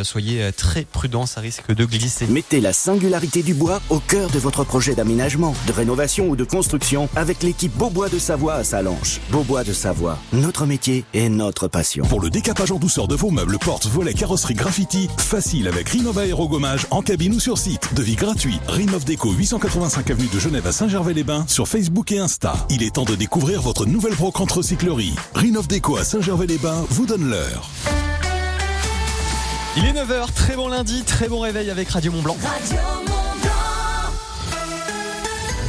[0.00, 2.26] euh, soyez euh, très prudents, ça risque de glisser.
[2.26, 6.44] Mettez la singularité du bois au cœur de votre projet d'aménagement, de rénovation ou de
[6.44, 9.20] construction avec l'équipe Beaubois de Savoie à Salanches.
[9.30, 12.04] Beaubois de Savoie, notre métier et notre passion.
[12.06, 16.22] Pour le décapage en douceur de vos meubles, portes, volets, carrosserie, graffiti, facile avec Rinova
[16.22, 17.94] Aérogommage en cabine ou sur site.
[17.94, 18.58] Devis gratuit.
[18.68, 22.54] Rinov Déco 885 avenue de Genève à Saint-Gervais-les-Bains sur Facebook et Insta.
[22.70, 25.14] Il est temps de découvrir votre nouvelle brocante recyclerie.
[25.34, 27.70] Rinov Déco à Saint-Gervais-les-Bains vous donne l'heure.
[29.76, 32.36] Il est 9h, très bon lundi, très bon réveil avec Radio Mont Blanc.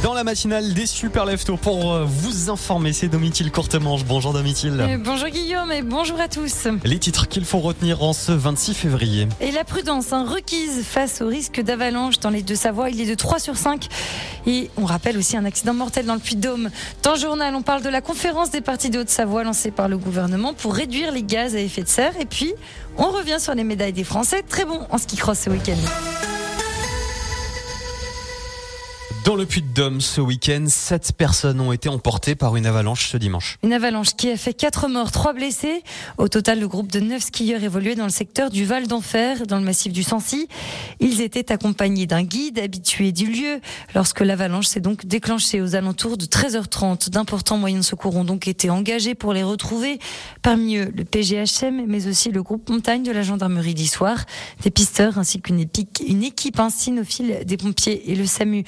[0.02, 4.04] Dans la matinale des super leftos pour euh, vous informer, c'est Domitil Courtemanche.
[4.04, 4.80] Bonjour Domitil.
[4.80, 6.66] Euh, bonjour Guillaume et bonjour à tous.
[6.82, 9.28] Les titres qu'il faut retenir en ce 26 février.
[9.40, 13.06] Et la prudence hein, requise face au risque d'avalanche dans les deux Savoie, il est
[13.06, 13.86] de 3 sur 5.
[14.48, 16.70] Et on rappelle aussi un accident mortel dans le Puy-de-Dôme.
[17.04, 19.98] Dans le journal, on parle de la conférence des partis de Haute-Savoie lancée par le
[19.98, 22.18] gouvernement pour réduire les gaz à effet de serre.
[22.20, 22.54] Et puis,
[22.98, 24.42] on revient sur les médailles des Français.
[24.42, 26.31] Très bon en ski cross ce week-end.
[29.24, 33.56] Dans le Puy-de-Dôme, ce week-end, sept personnes ont été emportées par une avalanche ce dimanche.
[33.62, 35.84] Une avalanche qui a fait quatre morts, trois blessés.
[36.18, 39.58] Au total, le groupe de neuf skieurs évoluait dans le secteur du Val d'Enfer, dans
[39.58, 40.48] le massif du Sancy.
[40.98, 43.60] Ils étaient accompagnés d'un guide habitué du lieu.
[43.94, 48.48] Lorsque l'avalanche s'est donc déclenchée aux alentours de 13h30, d'importants moyens de secours ont donc
[48.48, 50.00] été engagés pour les retrouver.
[50.42, 54.24] Parmi eux, le PGHM, mais aussi le groupe montagne de la gendarmerie d'Issoire,
[54.64, 58.64] des pisteurs ainsi qu'une équipe, une équipe cynophile des pompiers et le SAMU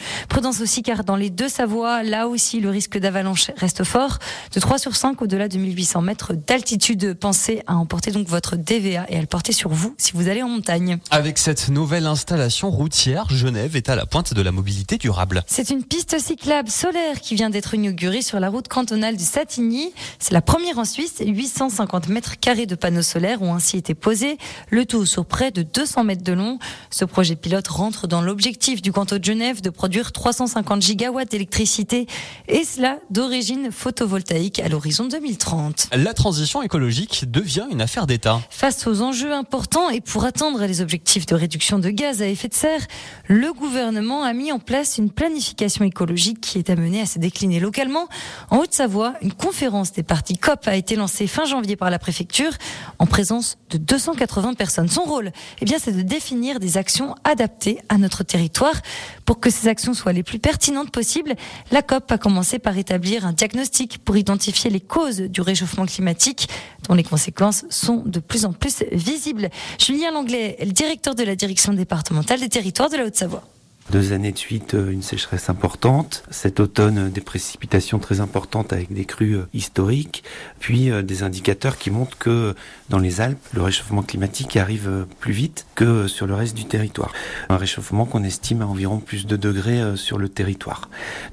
[0.50, 4.19] aussi car dans les deux Savoies, là aussi le risque d'avalanche reste fort.
[4.53, 7.17] De 3 sur 5 au-delà de 1800 mètres d'altitude.
[7.19, 10.42] Pensez à emporter donc votre DVA et à le porter sur vous si vous allez
[10.42, 10.98] en montagne.
[11.11, 15.42] Avec cette nouvelle installation routière, Genève est à la pointe de la mobilité durable.
[15.47, 19.92] C'est une piste cyclable solaire qui vient d'être inaugurée sur la route cantonale du Satigny.
[20.19, 21.22] C'est la première en Suisse.
[21.25, 24.37] 850 mètres carrés de panneaux solaires ont ainsi été posés,
[24.70, 26.59] le tout sur près de 200 mètres de long.
[26.91, 31.30] Ce projet pilote rentre dans l'objectif du canton de Genève de produire 300 350 gigawatts
[31.30, 32.06] d'électricité
[32.48, 35.91] et cela d'origine photovoltaïque à l'horizon 2030.
[35.92, 38.41] La transition écologique devient une affaire d'État.
[38.50, 42.48] Face aux enjeux importants et pour atteindre les objectifs de réduction de gaz à effet
[42.48, 42.81] de serre,
[43.28, 47.60] le gouvernement a mis en place une planification écologique qui est amenée à se décliner
[47.60, 48.09] localement.
[48.50, 52.50] En Haute-Savoie, une conférence des partis COP a été lancée fin janvier par la préfecture
[52.98, 54.88] en présence de 280 personnes.
[54.88, 55.30] Son rôle,
[55.60, 58.75] eh bien, c'est de définir des actions adaptées à notre territoire
[59.25, 61.34] pour que ces actions soient les plus pertinentes possibles.
[61.70, 66.48] La COP a commencé par établir un diagnostic pour identifier les causes du réchauffement climatique
[66.88, 69.50] dont les conséquences sont de plus en plus visibles.
[69.78, 73.44] Julien Langlais le directeur de la direction départementale des territoires de la Haute-Savoie.
[73.90, 76.24] Deux années de suite, euh, une sécheresse importante.
[76.30, 80.24] Cet automne, des précipitations très importantes avec des crues euh, historiques.
[80.64, 82.54] Puis des indicateurs qui montrent que
[82.88, 87.12] dans les Alpes, le réchauffement climatique arrive plus vite que sur le reste du territoire.
[87.50, 90.88] Un réchauffement qu'on estime à environ plus de degrés sur le territoire.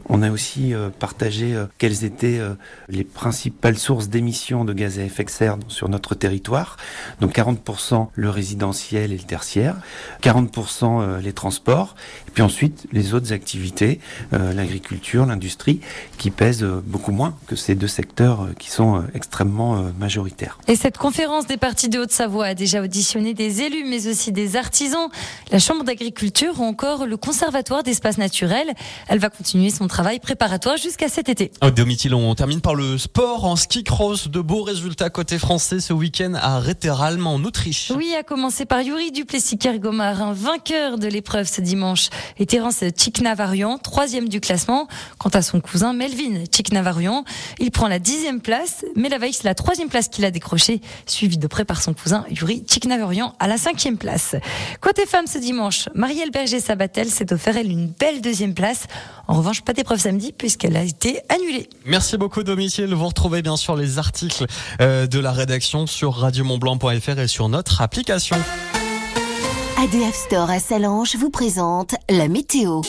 [0.10, 2.42] On a aussi partagé quelles étaient
[2.90, 6.76] les principales sources d'émissions de gaz à effet de serre sur notre territoire.
[7.22, 9.78] Donc 40% le résidentiel et le tertiaire,
[10.22, 11.96] 40% les transports,
[12.32, 14.00] et puis ensuite, les autres activités,
[14.32, 15.82] euh, l'agriculture, l'industrie,
[16.18, 20.58] qui pèsent euh, beaucoup moins que ces deux secteurs euh, qui sont extrêmement majoritaires.
[20.68, 24.56] Et cette conférence des partis de Haute-Savoie a déjà auditionné des élus, mais aussi des
[24.56, 25.10] artisans,
[25.52, 28.74] la Chambre d'agriculture ou encore le Conservatoire d'espaces naturels.
[29.08, 31.52] Elle va continuer son travail préparatoire jusqu'à cet été.
[31.62, 34.28] Au domicile, on termine par le sport en ski cross.
[34.28, 37.92] De beaux résultats côté français ce week-end à Retteralm en Autriche.
[37.96, 42.10] Oui, à commencer par Yuri Duplessis-Kergomar, un vainqueur de l'épreuve ce dimanche
[42.40, 44.88] et Terence Chiknavarian, troisième du classement.
[45.20, 47.24] Quant à son cousin Melvin Chiknavarian,
[47.60, 51.38] il prend la dixième place, mais la c'est la troisième place qu'il a décrochée, suivi
[51.38, 54.36] de près par son cousin Yuri Chiknavarian à la cinquième place.
[54.80, 58.88] Côté femmes ce dimanche, Marielle Berger-Sabatel s'est offert elle une belle deuxième place.
[59.28, 61.70] En revanche, pas d'épreuve samedi puisqu'elle a été annulée.
[61.86, 62.94] Merci beaucoup Domicile.
[62.94, 64.46] Vous retrouvez bien sûr les articles
[64.82, 68.38] euh, de la rédaction sur radiomontblanc.fr et sur notre application.
[69.78, 72.82] ADF Store à Salange vous présente la météo.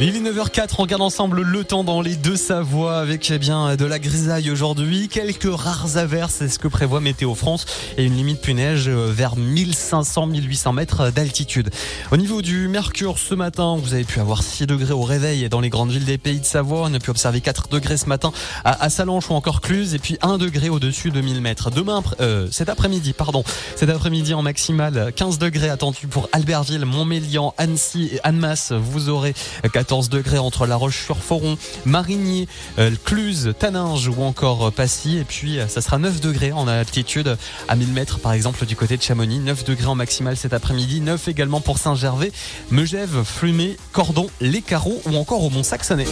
[0.00, 3.76] Il est 9h04, on regarde ensemble le temps dans les deux Savoies avec eh bien
[3.76, 7.64] de la grisaille aujourd'hui, quelques rares averses, c'est ce que prévoit Météo France.
[7.96, 11.70] Et une limite plus neige euh, vers 1500-1800 mètres d'altitude.
[12.10, 15.60] Au niveau du mercure ce matin, vous avez pu avoir 6 degrés au réveil dans
[15.60, 18.32] les grandes villes des pays de Savoie, on a pu observer 4 degrés ce matin
[18.64, 21.70] à, Salange ou encore Cluse et puis 1 degré au-dessus de 1000 mètres.
[21.70, 23.44] Demain, euh, cet après-midi, pardon,
[23.76, 29.34] cet après-midi en maximal, 15 degrés attendus pour Albertville, Montmélian, Annecy et Annemasse, vous aurez
[29.84, 32.48] 14 degrés entre La Roche-sur-Foron, Marigny,
[32.78, 35.18] euh, Cluse, Taninge ou encore Passy.
[35.18, 37.36] Et puis, ça sera 9 degrés en altitude
[37.68, 39.40] à 1000 mètres, par exemple, du côté de Chamonix.
[39.40, 41.02] 9 degrés en maximal cet après-midi.
[41.02, 42.32] 9 également pour Saint-Gervais,
[42.70, 46.06] Megève, Flumé, Cordon, Les Carreaux ou encore au Mont-Saxonais.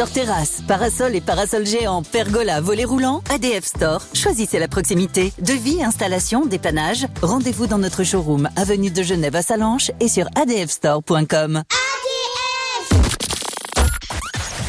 [0.00, 4.02] Store Terrasse, parasol et parasol géant, pergola, volet roulant, ADF Store.
[4.14, 5.30] Choisissez la proximité.
[5.42, 7.06] Devis, installation, dépannage.
[7.20, 11.64] Rendez-vous dans notre showroom, avenue de Genève à Salanches et sur adfstore.com.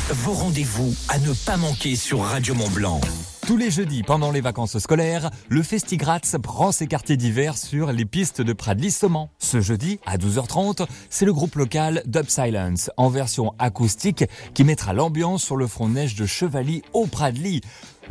[0.09, 2.99] Vos rendez-vous à ne pas manquer sur Radio Mont Blanc.
[3.47, 8.05] Tous les jeudis, pendant les vacances scolaires, le Festigratz prend ses quartiers d'hiver sur les
[8.05, 9.29] pistes de Pradly-Saumon.
[9.39, 14.93] Ce jeudi, à 12h30, c'est le groupe local Dub Silence, en version acoustique, qui mettra
[14.93, 17.61] l'ambiance sur le front neige de Chevalier au Pradly.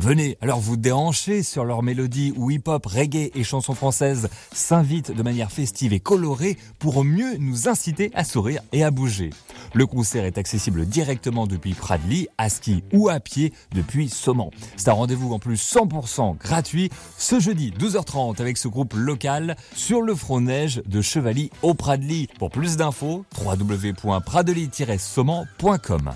[0.01, 5.23] Venez alors vous déhancher sur leur mélodie où hip-hop, reggae et chansons françaises s'invitent de
[5.23, 9.29] manière festive et colorée pour mieux nous inciter à sourire et à bouger.
[9.75, 14.51] Le concert est accessible directement depuis Pradly, à ski ou à pied depuis Saumon.
[14.79, 16.89] C'est un rendez-vous en plus 100% gratuit
[17.19, 22.27] ce jeudi 12h30 avec ce groupe local sur le front neige de Chevalier au Pradly.
[22.39, 26.11] Pour plus d'infos, www.pradely-saumon.com.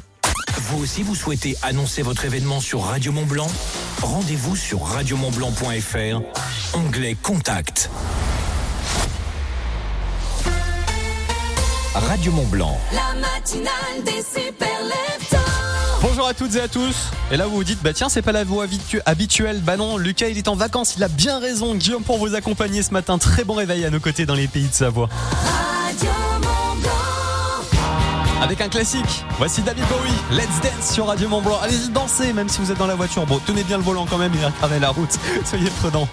[0.67, 3.47] Vous aussi, vous souhaitez annoncer votre événement sur Radio Mont Blanc?
[4.01, 6.23] Rendez-vous sur radiomontblanc.fr,
[6.73, 7.91] onglet Contact.
[11.93, 12.81] Radio Mont Blanc.
[12.93, 14.69] La matinale des super
[16.01, 17.11] Bonjour à toutes et à tous.
[17.31, 18.67] Et là vous vous dites bah tiens c'est pas la voix
[19.05, 19.61] habituelle.
[19.61, 21.75] Bah non, Lucas il est en vacances, il a bien raison.
[21.75, 23.19] Guillaume pour vous accompagner ce matin.
[23.19, 25.11] Très bon réveil à nos côtés dans les pays de Savoie.
[25.43, 26.54] Radio Mont Blanc.
[28.45, 31.59] Avec un classique, voici David Bowie, Let's Dance sur Radio Mont Blanc.
[31.63, 33.25] Allez-y danser même si vous êtes dans la voiture.
[33.25, 35.19] Bon, tenez bien le volant quand même, il a la route.
[35.47, 36.07] Soyez prudents.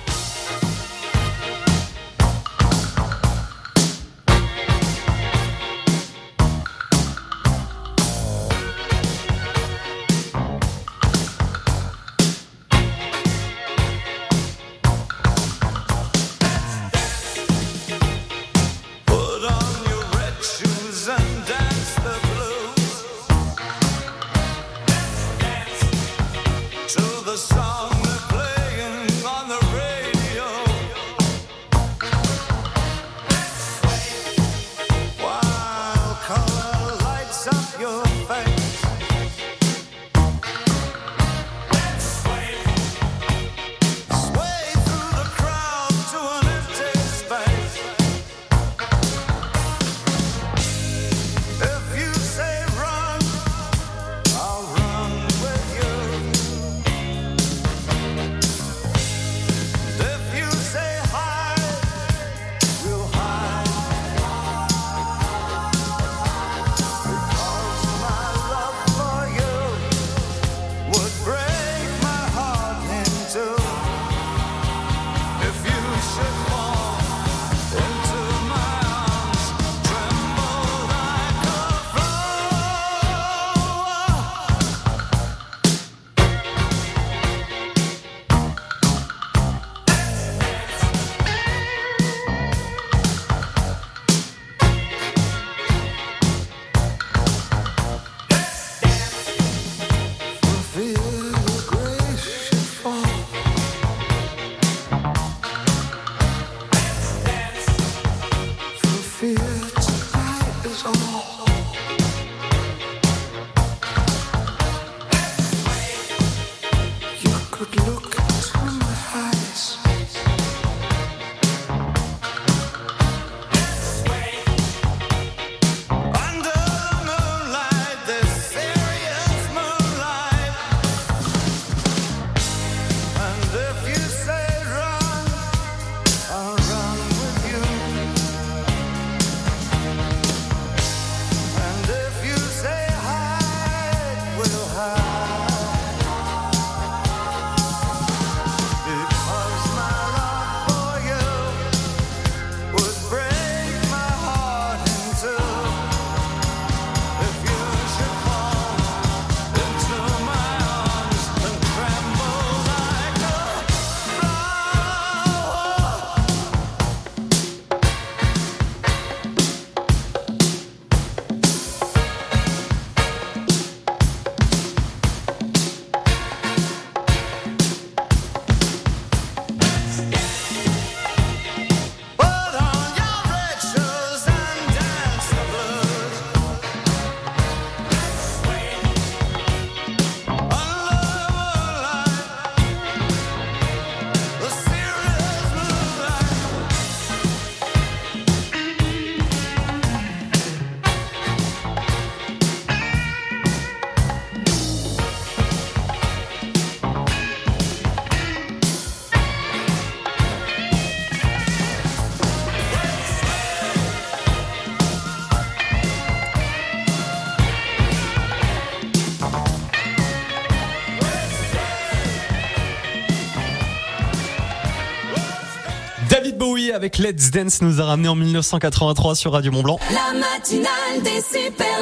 [226.73, 229.80] Avec Let's Dance nous a ramené en 1983 sur Radio Mont Blanc.
[229.90, 231.81] La matinale des super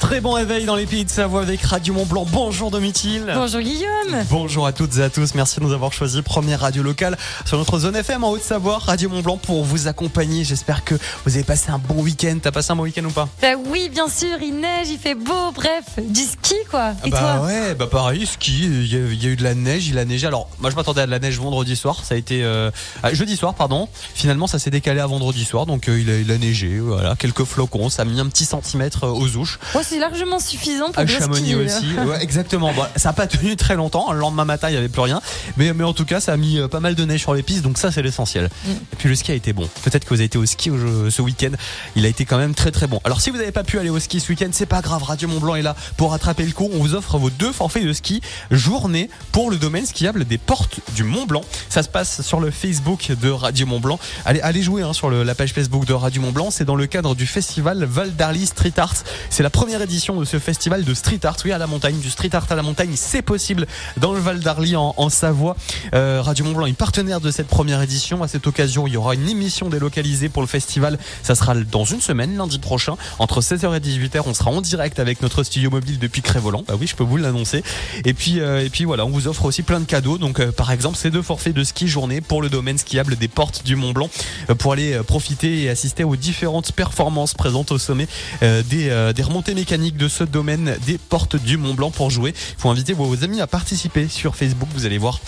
[0.00, 2.24] Très bon réveil dans les pays de Savoie avec Radio Mont Blanc.
[2.32, 3.30] Bonjour Domitil.
[3.34, 4.24] Bonjour Guillaume.
[4.30, 5.34] Bonjour à toutes et à tous.
[5.34, 9.10] Merci de nous avoir choisi première radio locale sur notre zone FM en Haute-Savoie, Radio
[9.10, 10.44] Mont Blanc pour vous accompagner.
[10.44, 10.94] J'espère que
[11.26, 12.38] vous avez passé un bon week-end.
[12.40, 13.28] T'as passé un bon week-end ou pas?
[13.42, 14.38] Bah oui, bien sûr.
[14.40, 15.52] Il neige, il fait beau.
[15.54, 16.94] Bref, du ski quoi.
[17.02, 18.64] Ah et bah ouais, bah pareil, ski.
[18.64, 20.26] Il y, a, eu de la neige, il a neigé.
[20.26, 22.02] Alors moi je m'attendais à de la neige vendredi soir.
[22.02, 22.70] Ça a été euh,
[23.02, 23.90] ah, jeudi soir, pardon.
[24.14, 26.78] Finalement ça s'est décalé à vendredi soir, donc euh, il a neigé.
[26.78, 27.90] Voilà, quelques flocons.
[27.90, 29.58] Ça a mis un petit centimètre euh, aux ouches.
[29.74, 32.72] Ouais, c'est largement suffisant pour À Chamonix aussi, ouais, exactement.
[32.72, 34.12] Bon, ça a pas tenu très longtemps.
[34.12, 35.20] Le lendemain matin, il y avait plus rien.
[35.56, 37.42] Mais, mais en tout cas, ça a mis euh, pas mal de neige sur les
[37.42, 38.48] pistes, donc ça, c'est l'essentiel.
[38.64, 38.70] Mm.
[38.70, 39.68] Et puis le ski a été bon.
[39.82, 40.70] Peut-être que vous avez été au ski
[41.10, 41.50] ce week-end.
[41.96, 43.00] Il a été quand même très très bon.
[43.04, 45.02] Alors si vous n'avez pas pu aller au ski ce week-end, c'est pas grave.
[45.02, 46.68] Radio Mont Blanc est là pour rattraper le coup.
[46.72, 48.20] On vous offre vos deux forfaits de ski
[48.50, 51.42] journée pour le domaine skiable des portes du Mont Blanc.
[51.68, 53.98] Ça se passe sur le Facebook de Radio Mont Blanc.
[54.24, 56.50] Allez, allez jouer hein, sur le- la page Facebook de Radio Mont Blanc.
[56.50, 58.94] C'est dans le cadre du festival Val d'Arly Street Art.
[59.30, 61.38] C'est la première édition de ce festival de street art.
[61.42, 64.40] Oui, à la montagne, du street art à la montagne, c'est possible dans le Val
[64.40, 65.56] d'Arly en, Savoie.
[65.94, 68.22] Euh, Radio Mont Blanc est partenaire de cette première édition.
[68.22, 70.98] À cette occasion, il y aura une émission délocalisée pour le festival.
[71.22, 74.24] Ça sera dans une semaine, lundi prochain, entre 16h et 18h.
[74.26, 76.62] On sera en direct avec notre studio mobile depuis Crévolant.
[76.68, 77.64] Bah oui, je peux vous l'annoncer.
[78.04, 80.18] Et puis, euh, et puis voilà, on vous offre aussi plein de cadeaux.
[80.18, 83.28] Donc, euh, par exemple, ces deux forfaits de ski journée pour le domaine skiable des
[83.28, 84.10] portes du Mont Blanc
[84.58, 88.06] pour aller profiter et assister aux différentes performances présentes au sommet
[88.42, 92.34] des, des remontées mécaniques de ce domaine des portes du Mont Blanc pour jouer.
[92.36, 94.68] Il faut inviter vos amis à participer sur Facebook.
[94.74, 95.20] Vous allez voir.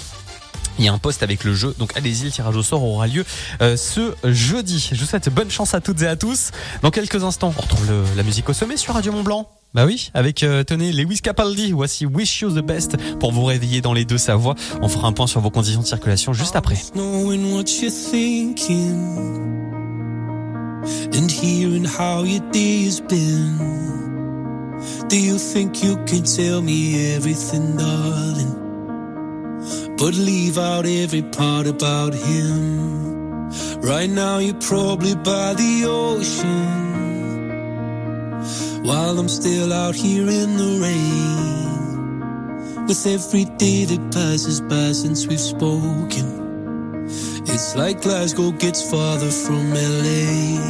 [0.79, 3.09] Il y a un post avec le jeu, donc allez-y, le tirage au sort aura
[3.09, 3.25] lieu
[3.63, 4.91] euh, ce jeudi.
[4.93, 6.53] Je vous souhaite bonne chance à toutes et à tous.
[6.83, 9.51] Dans quelques instants, on retrouve la musique au sommet sur Radio Mont Blanc.
[9.75, 11.73] Bah oui, avec euh, tenez Lewis Capaldi.
[11.73, 14.55] Voici Wish You the Best pour vous réveiller dans les deux Savoies.
[14.81, 16.77] On fera un point sur vos conditions de circulation juste après.
[21.17, 23.59] And hearing how your day has been.
[25.09, 28.55] Do you think you can tell me everything, darling?
[29.97, 33.49] But leave out every part about him.
[33.81, 36.79] Right now, you're probably by the ocean
[38.85, 42.87] while I'm still out here in the rain.
[42.87, 46.48] With every day that passes by since we've spoken.
[47.51, 50.61] It's like Glasgow gets farther from LA.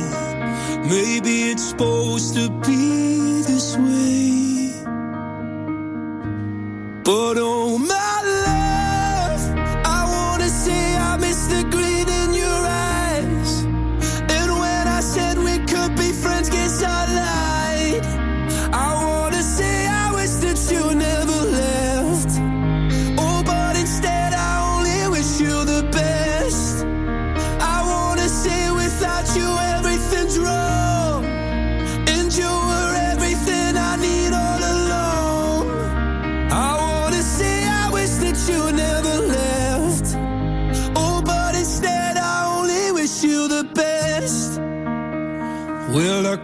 [0.89, 4.73] Maybe it's supposed to be this way.
[7.05, 7.68] But oh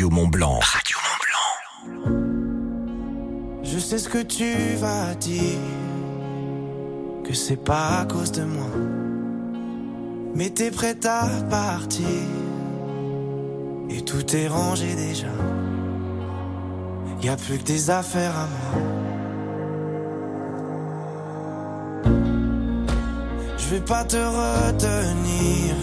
[0.00, 0.58] Radio Mont Blanc.
[3.62, 5.58] Je sais ce que tu vas dire,
[7.22, 8.70] que c'est pas à cause de moi.
[10.34, 12.06] Mais t'es prête à partir,
[13.90, 15.26] et tout est rangé déjà.
[17.20, 18.82] Y a plus que des affaires à moi.
[23.58, 25.74] Je vais pas te retenir,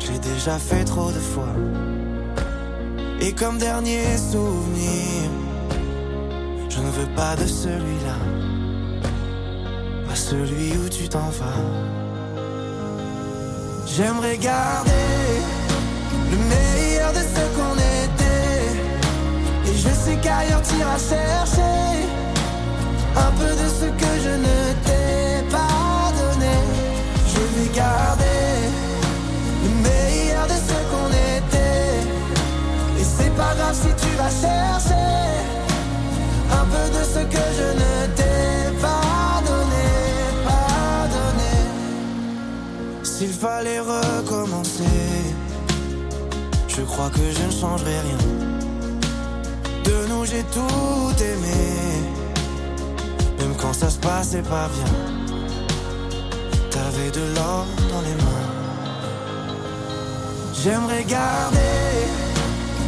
[0.00, 1.91] j'ai déjà fait trop de fois.
[3.24, 5.30] Et comme dernier souvenir,
[6.68, 8.18] je ne veux pas de celui-là,
[10.08, 11.62] pas celui où tu t'en vas.
[13.86, 14.90] J'aimerais garder
[16.32, 19.70] le meilleur de ce qu'on était.
[19.70, 22.08] Et je sais qu'ailleurs t'iras chercher
[23.16, 26.56] un peu de ce que je ne t'ai pas donné.
[27.32, 28.31] Je vais garder
[34.40, 35.12] chercher
[36.50, 39.88] un peu de ce que je ne t'ai pas donné,
[40.44, 41.54] pas donné.
[43.02, 45.00] S'il fallait recommencer,
[46.68, 48.22] je crois que je ne changerai rien.
[49.84, 51.62] De nous j'ai tout aimé,
[53.38, 54.92] même quand ça se passait pas bien.
[56.70, 58.50] T'avais de l'or dans les mains.
[60.62, 62.02] J'aimerais garder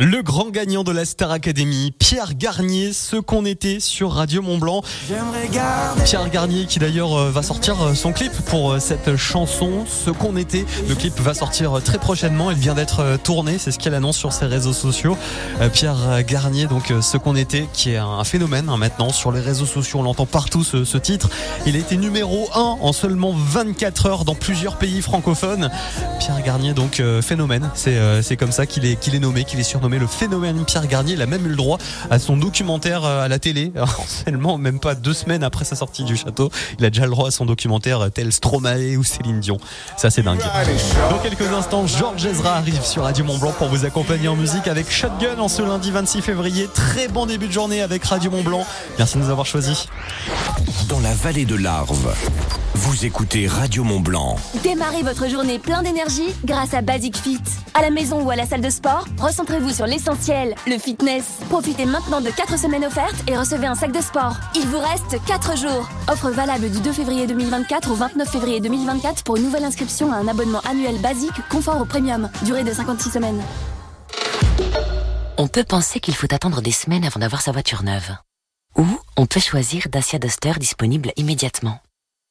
[0.00, 4.58] Le grand gagnant de la Star Academy, Pierre Garnier, ce qu'on était sur Radio Mont
[4.58, 4.82] Blanc.
[6.04, 10.10] Pierre Garnier qui d'ailleurs euh, va sortir euh, son clip pour euh, cette chanson, ce
[10.10, 10.66] qu'on était.
[10.88, 14.32] Le clip va sortir très prochainement, il vient d'être tourné, c'est ce qu'elle annonce sur
[14.32, 15.16] ses réseaux sociaux.
[15.72, 19.66] Pierre Garnier, donc ce qu'on était, qui est un phénomène hein, maintenant sur les réseaux
[19.66, 21.30] sociaux, on l'entend partout ce, ce titre.
[21.66, 25.70] Il a été numéro 1 en seulement 24 heures dans plusieurs pays francophones.
[26.18, 29.64] Pierre Garnier, donc phénomène, c'est c'est comme ça qu'il est, qu'il est nommé, qu'il est
[29.64, 31.14] surnommé le phénomène Pierre Garnier.
[31.14, 31.78] Il a même eu le droit
[32.10, 35.76] à son documentaire euh, à la télé, en seulement même pas deux semaines après sa
[35.76, 36.50] sortie du château.
[36.78, 39.58] Il a déjà le droit à son documentaire euh, tel Stromae ou Céline Dion.
[39.96, 40.40] Ça c'est dingue.
[41.10, 44.68] Dans quelques instants, Georges Ezra arrive sur Radio Mont Blanc pour vous accompagner en musique
[44.68, 46.68] avec Shotgun en ce lundi 26 février.
[46.72, 48.66] Très bon début de journée avec Radio Mont Blanc.
[48.98, 49.86] Merci de nous avoir choisis.
[50.88, 52.14] Dans la vallée de l'Arve,
[52.74, 54.36] vous écoutez Radio Mont Blanc.
[54.62, 57.40] Démarrez votre journée plein d'énergie grâce à Basic Fit.
[57.74, 61.24] À la maison ou à la salle de sport, recentrez-vous sur l'essentiel, le fitness.
[61.50, 64.36] Profitez maintenant de 4 semaines offertes et recevez un sac de sport.
[64.54, 65.88] Il vous reste 4 jours.
[66.08, 70.16] Offre valable du 2 février 2024 au 29 février 2024 pour une nouvelle inscription à
[70.16, 72.30] un abonnement annuel basique confort au premium.
[72.44, 73.42] Durée de 56 semaines.
[75.36, 78.16] On peut penser qu'il faut attendre des semaines avant d'avoir sa voiture neuve.
[78.76, 81.80] Ou on peut choisir Dacia Duster disponible immédiatement.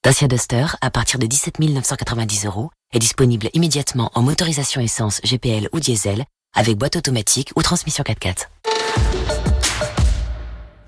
[0.03, 5.69] Dacia Duster, à partir de 17 990 euros, est disponible immédiatement en motorisation essence GPL
[5.73, 8.48] ou diesel, avec boîte automatique ou transmission 4x4.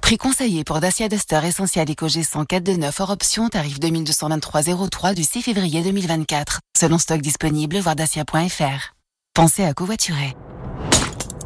[0.02, 5.24] Prix conseillé pour Dacia Duster Essentiel EcoG 104 de 9 hors option, tarif 2223,03 du
[5.24, 6.60] 6 février 2024.
[6.78, 8.94] Selon stock disponible, voir dacia.fr.
[9.34, 10.36] Pensez à covoiturer.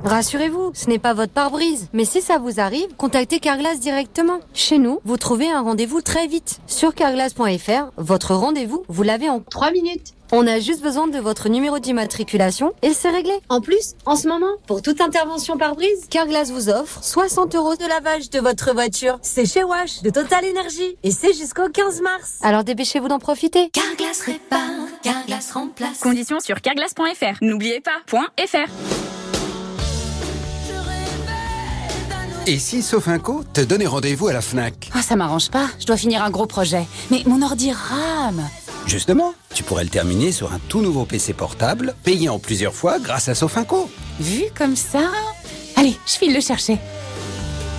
[0.04, 1.88] Rassurez-vous, ce n'est pas votre pare-brise.
[1.94, 4.40] Mais si ça vous arrive, contactez Carglass directement.
[4.54, 6.60] Chez nous, vous trouvez un rendez-vous très vite.
[6.68, 10.16] Sur carglass.fr, votre rendez-vous, vous l'avez en 3 minutes.
[10.32, 13.34] On a juste besoin de votre numéro d'immatriculation et c'est réglé.
[13.50, 17.76] En plus, en ce moment, pour toute intervention par brise, Carglass vous offre 60 euros
[17.76, 19.18] de lavage de votre voiture.
[19.24, 22.38] C'est chez Wash de Total Énergie et c'est jusqu'au 15 mars.
[22.44, 23.72] Alors dépêchez-vous d'en profiter.
[23.72, 24.60] Carglass répare,
[25.02, 26.00] Carglass remplace.
[26.00, 27.38] Conditions sur carglass.fr.
[27.42, 27.98] N'oubliez pas,
[28.46, 28.70] .fr.
[32.46, 34.92] Et si Sofinco te donnait rendez-vous à la FNAC?
[34.94, 35.68] Ah, ça m'arrange pas.
[35.80, 36.86] Je dois finir un gros projet.
[37.10, 38.48] Mais mon ordi rame.
[38.90, 42.98] Justement, tu pourrais le terminer sur un tout nouveau PC portable, payé en plusieurs fois
[42.98, 43.88] grâce à Sofinco.
[44.20, 45.12] Vu comme ça.
[45.76, 46.80] Allez, je file le chercher.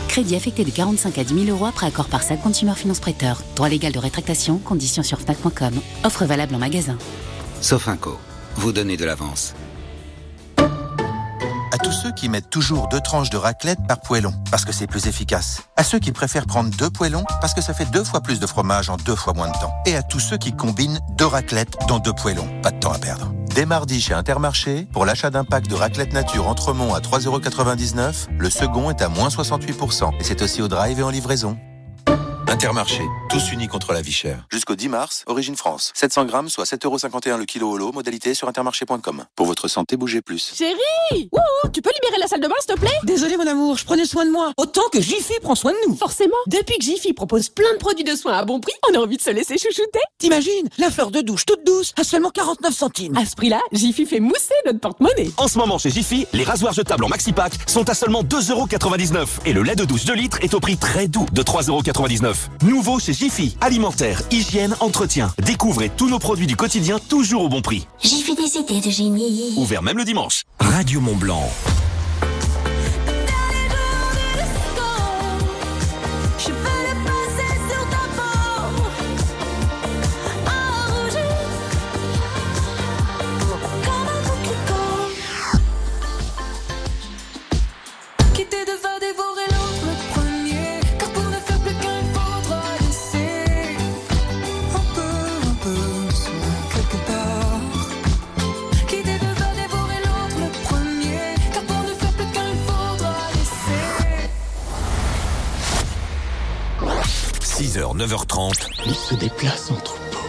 [0.07, 3.43] Crédit affecté de 45 à 10 000 euros après accord par sa Consumer Finance Prêteur.
[3.57, 5.75] Droit légal de rétractation, conditions sur FNAC.com.
[6.05, 6.97] Offre valable en magasin.
[7.61, 8.17] Sofinco,
[8.55, 9.55] vous donnez de l'avance.
[11.73, 14.89] À tous ceux qui mettent toujours deux tranches de raclette par poêlon, parce que c'est
[14.89, 15.63] plus efficace.
[15.77, 18.47] À ceux qui préfèrent prendre deux poêlons, parce que ça fait deux fois plus de
[18.47, 19.73] fromage en deux fois moins de temps.
[19.87, 22.49] Et à tous ceux qui combinent deux raclettes dans deux poêlons.
[22.63, 23.33] Pas de temps à perdre.
[23.55, 28.51] Dès mardi chez Intermarché, pour l'achat d'un pack de raclette nature Entremont à 3,99€, le
[28.51, 30.11] second est à moins 68%.
[30.19, 31.57] Et c'est aussi au drive et en livraison.
[32.51, 34.45] Intermarché, tous unis contre la vie chère.
[34.51, 35.93] Jusqu'au 10 mars, Origine France.
[35.95, 39.25] 700 grammes, soit 7,51€ le kilo holo, modalité sur intermarché.com.
[39.37, 40.53] Pour votre santé, bougez plus.
[40.59, 40.75] Chérie
[41.31, 42.91] Wouhou, Tu peux libérer la salle de bain, s'il te plaît?
[43.05, 44.51] Désolé mon amour, je prenais soin de moi.
[44.57, 45.95] Autant que Jiffy prend soin de nous.
[45.95, 48.99] Forcément, depuis que Jiffy propose plein de produits de soins à bon prix, on a
[48.99, 50.01] envie de se laisser chouchouter.
[50.19, 53.17] T'imagines La fleur de douche toute douce à seulement 49 centimes.
[53.17, 55.31] À ce prix-là, Jiffy fait mousser notre porte-monnaie.
[55.37, 59.47] En ce moment chez Jiffy, les rasoirs jetables en maxi pack sont à seulement 2,99€
[59.47, 62.40] et le lait de douche de litre est au prix très doux de 3,99€.
[62.63, 65.33] Nouveau chez Jiffy, alimentaire, hygiène, entretien.
[65.45, 67.87] Découvrez tous nos produits du quotidien toujours au bon prix.
[68.01, 69.55] Fait des idées de génie.
[69.57, 70.45] Ouvert même le dimanche.
[70.59, 71.49] Radio Mont Blanc.
[108.01, 108.55] 9h30.
[108.87, 110.27] Il se déplace en troupeau.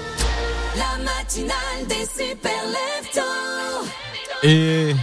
[0.75, 2.51] La matinale des super.
[4.43, 4.93] Et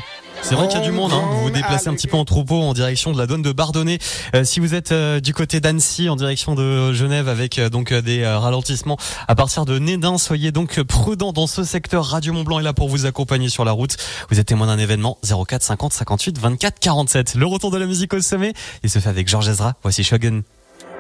[0.43, 1.23] c'est vrai qu'il y a du monde, hein.
[1.31, 3.99] vous vous déplacez un petit peu en troupeau en direction de la donne de Bardonnay.
[4.35, 7.93] Euh, si vous êtes euh, du côté d'Annecy en direction de Genève avec euh, donc
[7.93, 12.05] euh, des euh, ralentissements à partir de Nédin, soyez donc prudents dans ce secteur.
[12.05, 13.97] Radio Mont Blanc est là pour vous accompagner sur la route.
[14.29, 17.35] Vous êtes témoin d'un événement 04 50 58 24 47.
[17.37, 18.53] Le retour de la musique au sommet,
[18.83, 19.77] il se fait avec Georges Ezra.
[19.83, 20.43] Voici Shogun.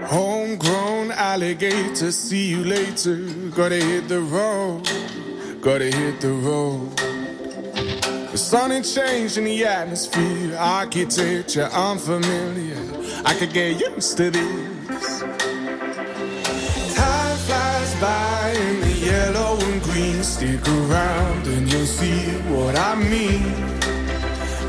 [0.07, 3.17] Homegrown alligator, see you later.
[3.51, 4.89] Gotta hit the road,
[5.61, 6.97] gotta hit the road.
[8.31, 12.79] The sun ain't changing the atmosphere, architecture unfamiliar.
[13.25, 15.21] I could get used to this.
[16.95, 20.23] Time flies by in the yellow and green.
[20.23, 23.78] Stick around and you'll see what I mean.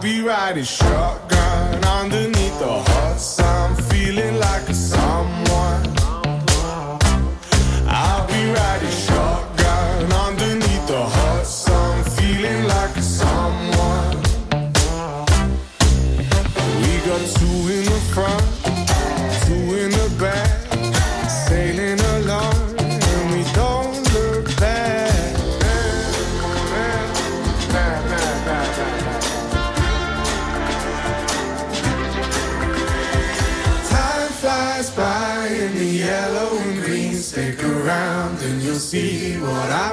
[0.00, 5.29] Be riding shotgun underneath the hot sun, feeling like a someone.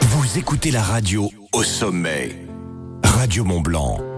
[0.00, 2.34] Vous écoutez la radio au sommet.
[3.04, 4.17] Radio Mont Blanc.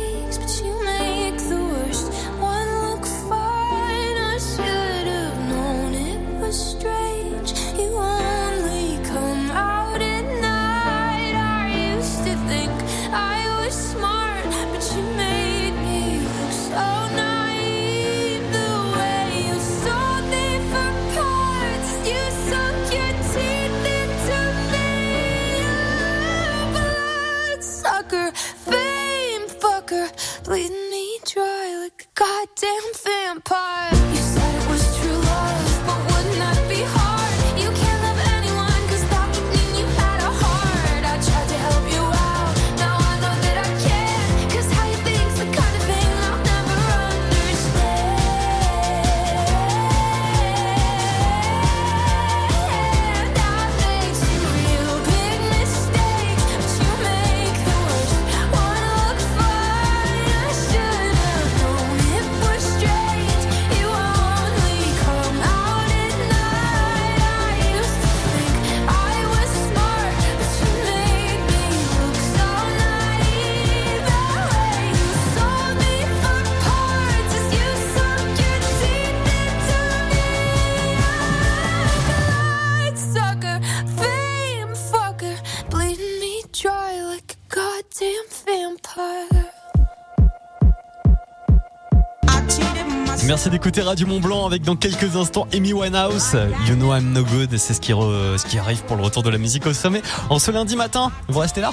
[93.51, 96.37] d'écouter Radio Mont Blanc avec dans quelques instants Amy Winehouse.
[96.67, 97.57] You know I'm no good.
[97.57, 100.01] C'est ce qui, ce qui arrive pour le retour de la musique au sommet.
[100.29, 101.71] En ce lundi matin, vous restez là?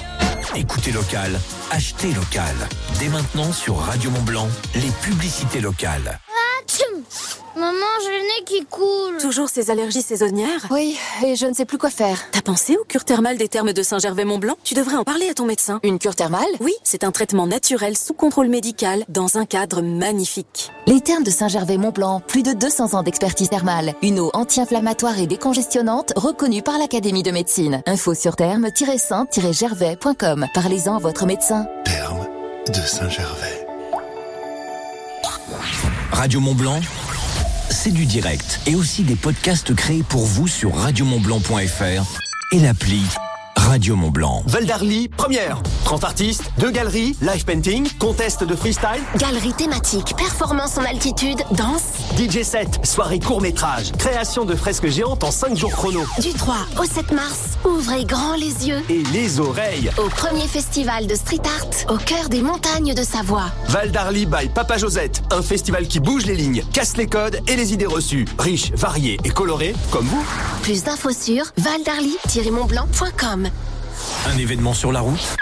[0.55, 1.39] Écoutez local,
[1.71, 2.53] achetez local.
[2.99, 6.19] Dès maintenant sur Radio Mont Blanc, les publicités locales.
[7.59, 9.17] Maman, j'ai le nez qui coule.
[9.19, 12.17] Toujours ces allergies saisonnières Oui, et je ne sais plus quoi faire.
[12.31, 15.43] T'as pensé aux cures thermales des thermes de Saint-Gervais-Mont-Blanc Tu devrais en parler à ton
[15.45, 15.81] médecin.
[15.83, 20.71] Une cure thermale Oui, c'est un traitement naturel sous contrôle médical dans un cadre magnifique.
[20.87, 23.93] Les thermes de Saint-Gervais-Mont-Blanc, plus de 200 ans d'expertise thermale.
[24.01, 27.81] Une eau anti-inflammatoire et décongestionnante reconnue par l'Académie de médecine.
[27.87, 30.47] Info sur thermes-saint-gervais.com.
[30.53, 31.67] Parlez-en à votre médecin.
[31.83, 32.25] Terme
[32.67, 33.65] de Saint-Gervais.
[36.11, 36.79] Radio Mont Blanc,
[37.79, 38.59] c'est du direct.
[38.67, 42.19] Et aussi des podcasts créés pour vous sur radiomontblanc.fr
[42.51, 43.01] et l'appli
[43.69, 44.41] Radio Mont Blanc.
[44.47, 45.61] Val d'Arly, première.
[45.85, 51.83] 30 artistes, deux galeries, live painting, contest de freestyle, Galerie thématique, performance en altitude, danse.
[52.17, 56.01] DJ set, soirée court métrage, création de fresques géantes en 5 jours chrono.
[56.19, 58.81] Du 3 au 7 mars, ouvrez grand les yeux.
[58.89, 59.91] Et les oreilles.
[59.99, 63.51] Au premier festival de street art au cœur des montagnes de Savoie.
[63.67, 67.55] Val d'Arly by Papa Josette, un festival qui bouge les lignes, casse les codes et
[67.55, 68.25] les idées reçues.
[68.39, 70.25] Riche, varié et coloré, comme vous.
[70.63, 73.49] Plus d'infos sur valdarly-montblanc.com.
[74.31, 75.35] Un événement sur la route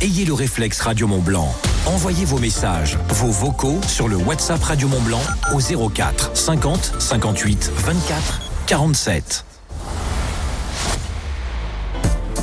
[0.00, 1.52] Ayez le réflexe Radio Mont Blanc.
[1.86, 5.20] Envoyez vos messages, vos vocaux sur le WhatsApp Radio Mont Blanc
[5.52, 9.44] au 04 50 58 24 47.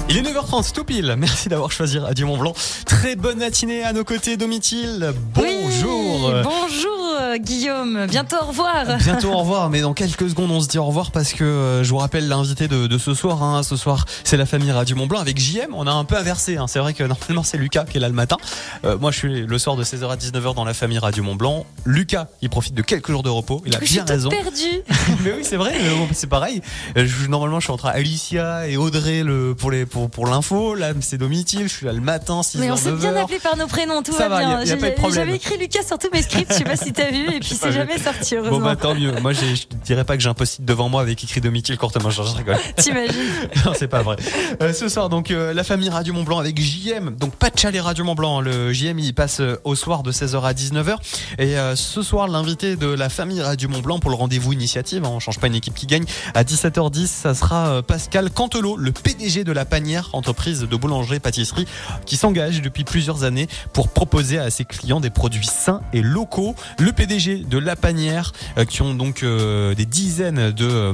[0.09, 1.15] Il est 9h30, tout pile.
[1.17, 2.53] Merci d'avoir choisi Radio Mont Blanc.
[2.85, 5.13] Très bonne matinée à nos côtés, Domitil.
[5.33, 6.25] Bonjour.
[6.27, 6.94] Oui, bonjour.
[7.37, 8.05] Guillaume.
[8.07, 8.97] Bientôt au revoir.
[8.97, 11.83] Bientôt au revoir, mais dans quelques secondes on se dit au revoir parce que euh,
[11.83, 13.41] je vous rappelle l'invité de, de ce soir.
[13.43, 13.63] hein.
[13.63, 15.73] Ce soir c'est la famille Radio Mont Blanc avec JM.
[15.73, 16.57] On a un peu inversé.
[16.57, 16.65] hein.
[16.67, 18.37] C'est vrai que normalement c'est Lucas qui est là le matin.
[18.85, 21.35] Euh, moi je suis le soir de 16h à 19h dans la famille Radio Mont
[21.35, 21.65] Blanc.
[21.85, 23.61] Lucas il profite de quelques jours de repos.
[23.65, 24.29] Il a bien raison.
[24.29, 24.81] perdue.
[25.23, 25.73] mais oui c'est vrai.
[26.13, 26.61] c'est pareil.
[26.97, 30.75] Euh, je- normalement je suis entre Alicia et Audrey le, pour les pour, pour l'info.
[30.75, 31.63] Là c'est Domitil.
[31.63, 32.99] Je suis là le matin 6h Mais on s'est 9h.
[32.99, 34.65] bien appelé par nos prénoms, tout Ça va bien.
[34.65, 37.55] J'avais écrit Lucas sur tous mes scripts, je sais pas si t'as vu, et puis
[37.59, 39.11] c'est jamais sorti, Bon bah tant mieux.
[39.21, 39.45] Moi je
[39.83, 42.15] dirais pas que j'ai un post-it devant moi avec écrit Domitil Courtemanche.
[42.15, 42.57] Je rigole.
[42.77, 43.21] T'imagines
[43.65, 44.15] Non, c'est pas vrai.
[44.61, 47.15] Euh, ce soir, donc, euh, la famille Radio Mont Blanc avec JM.
[47.15, 48.39] Donc, pas de chalet Radio Mont Blanc.
[48.39, 48.41] hein.
[48.41, 50.97] Le JM, il passe euh, au soir de 16h à 19h.
[51.39, 55.03] Et euh, ce soir, l'invité de la famille Radio Mont Blanc pour le rendez-vous initiative,
[55.05, 58.91] hein, on change pas une équipe qui gagne, à 17h10, ça sera Pascal Cantelot, le
[58.91, 61.65] PDG de la Panière, entreprise de boulangerie-pâtisserie,
[62.05, 66.55] qui s'engage depuis plusieurs années pour proposer à ses clients des produits sains et locaux.
[66.79, 70.93] Le PDG de la Panière, euh, qui ont donc euh, des dizaines de, euh,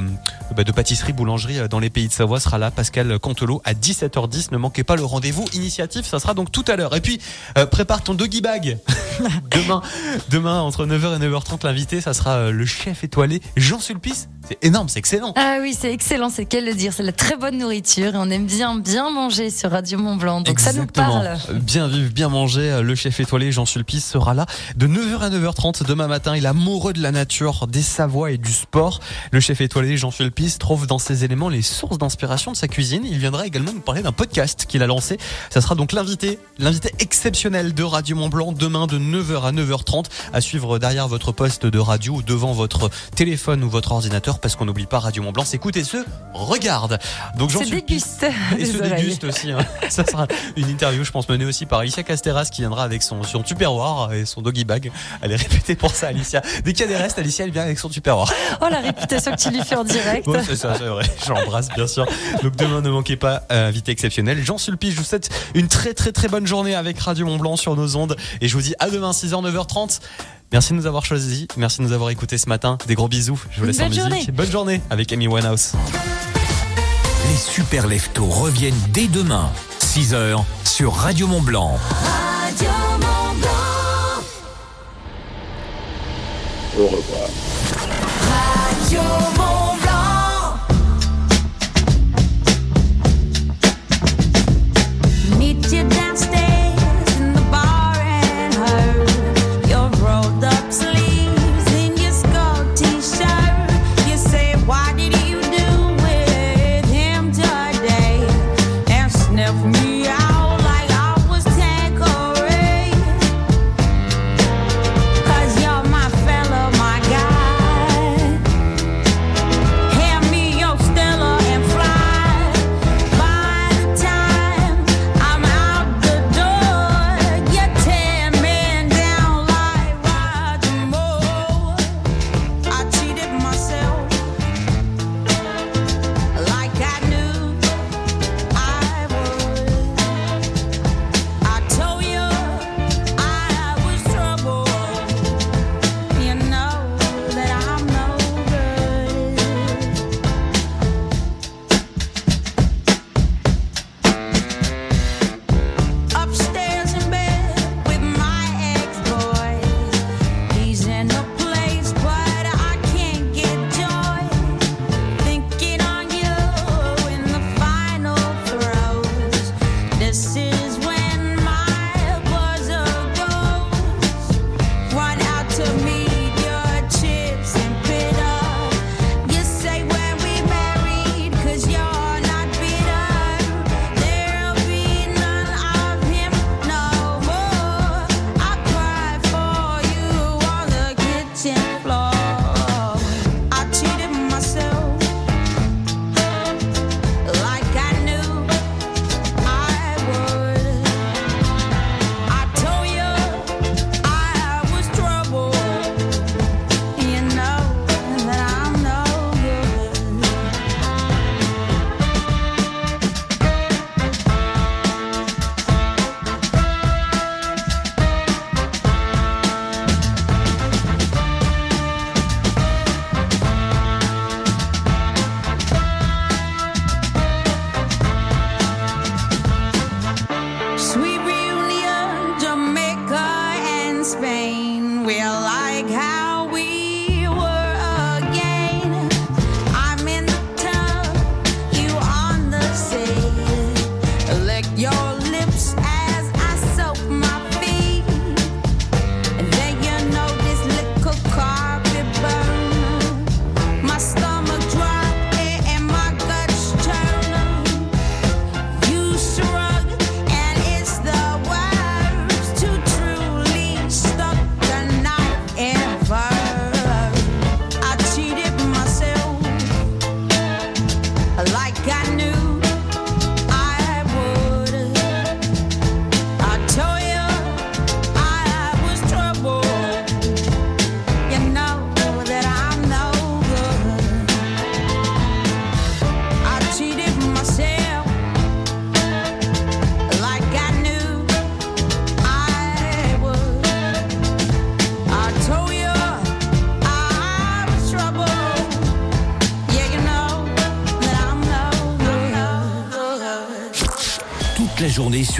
[0.55, 4.51] bah, de pâtisseries, boulangeries dans les pays de Savoie, sera là, Pascal Cantelot, à 17h10.
[4.51, 6.95] Ne manquez pas le rendez-vous initiative, ça sera donc tout à l'heure.
[6.95, 7.19] Et puis,
[7.71, 8.77] prépare ton doggy bag.
[9.51, 9.81] demain,
[10.29, 14.29] demain, entre 9h et 9h30, l'invité, ça sera le chef étoilé Jean Sulpice.
[14.47, 15.34] C'est énorme, c'est excellent.
[15.38, 16.93] Ah oui, c'est excellent, c'est qu'elle le dire.
[16.93, 20.41] C'est la très bonne nourriture et on aime bien, bien manger sur Radio Mont Blanc.
[20.41, 21.38] Donc ça nous parle.
[21.53, 22.81] Bien vivre, bien manger.
[22.84, 26.35] Le chef étoilé Jean Sulpice sera là de 9h à 9h30 demain matin.
[26.35, 28.99] Il est amoureux de la nature, des Savoies et du sport.
[29.31, 33.03] Le chef étoilé Jean Sulpice trouve dans ses éléments les sources d'inspiration de sa cuisine.
[33.05, 35.17] Il viendra également nous parler d'un podcast qu'il a lancé.
[35.49, 40.05] Ça sera donc l'invité, l'invité exceptionnel de Radio Mont Blanc demain de 9h à 9h30
[40.33, 44.55] à suivre derrière votre poste de radio ou devant votre téléphone ou votre ordinateur parce
[44.55, 45.97] qu'on n'oublie pas Radio Mont Blanc s'écoute et se
[46.33, 46.99] regarde.
[47.37, 48.25] Donc Jean Sulpice déguste.
[48.57, 49.51] et se déguste aussi.
[49.51, 49.59] hein.
[49.89, 53.23] Ça sera une interview, je pense, menée aussi par Alicia Casteras qui viendra avec son,
[53.23, 54.91] son tupperware et son doggy bag.
[55.21, 56.41] Elle est répétée pour ça, Alicia.
[56.63, 58.32] Dès qu'il y a des restes, Alicia, elle vient avec son tupperware.
[58.62, 60.25] Oh la réputation que tu lui fais en direct.
[60.25, 61.04] Bon, c'est ça, c'est vrai.
[61.25, 62.06] Je l'embrasse, bien sûr.
[62.43, 64.43] Donc demain, ne manquez pas, euh, invité exceptionnel.
[64.43, 67.56] Jean Sulpice, je vous souhaite une très, très, très bonne journée avec Radio Mont Blanc
[67.56, 68.15] sur nos ondes.
[68.41, 69.99] Et je vous dis à demain, 6h, 9h30.
[70.51, 71.47] Merci de nous avoir choisis.
[71.56, 72.77] Merci de nous avoir écoutés ce matin.
[72.88, 73.41] Des gros bisous.
[73.51, 74.01] Je vous laisse en Bonne musique.
[74.04, 74.25] journée.
[74.34, 75.73] Bonne journée avec Amy Winehouse.
[77.30, 79.49] Les super leftos reviennent dès demain,
[79.80, 81.77] 6h, sur Radio Mont Blanc.
[86.77, 87.27] Au revoir.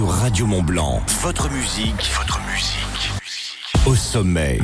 [0.08, 1.02] Radio Mont Blanc.
[1.22, 3.12] Votre musique, votre musique.
[3.86, 4.60] Au sommet.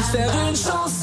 [0.00, 0.99] juste faire une chanson.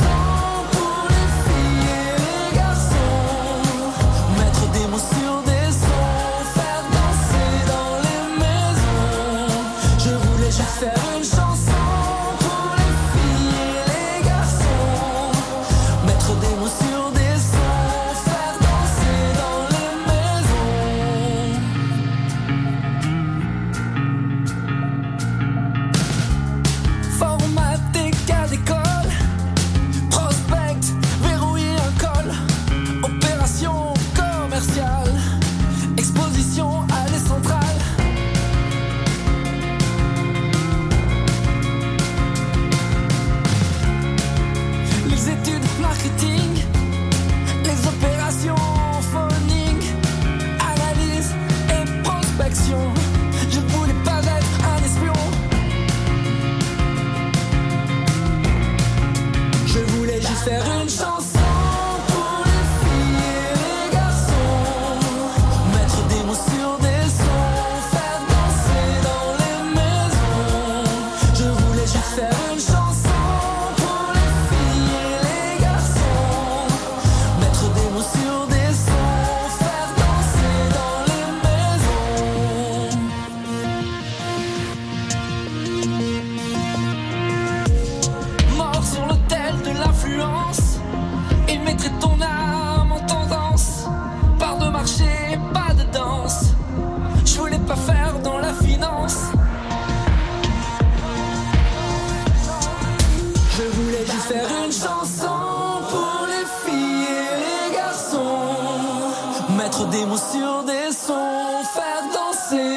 [109.58, 112.77] Mettre des mots sur des sons, faire danser.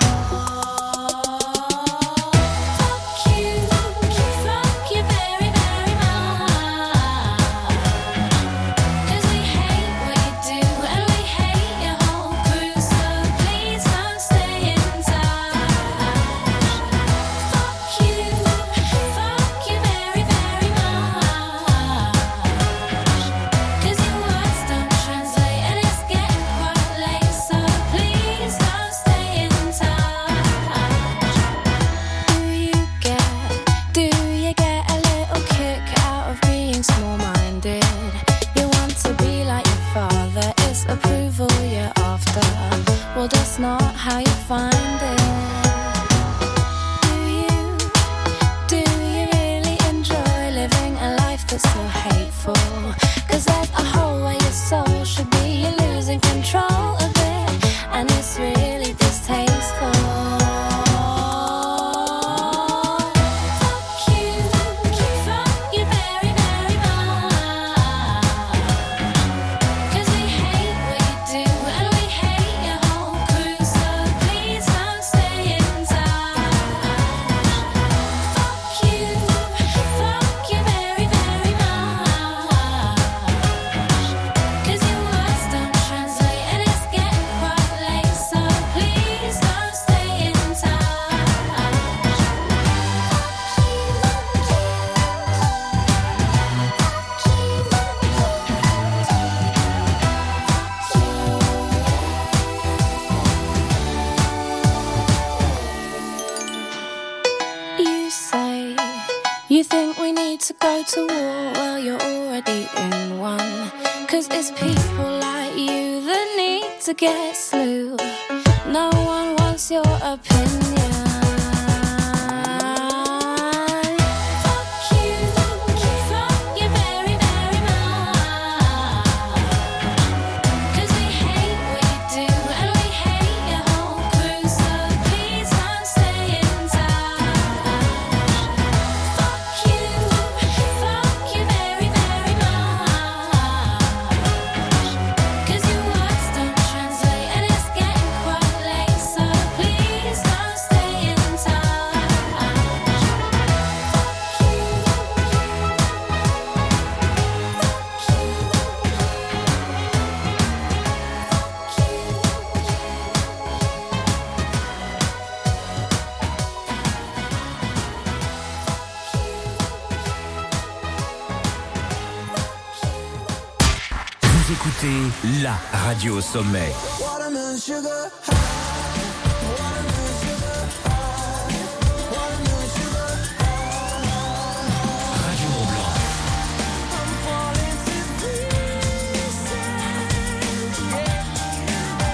[176.21, 176.71] Au sommet.